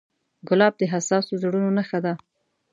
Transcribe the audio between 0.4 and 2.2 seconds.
ګلاب د حساسو زړونو نښه ده.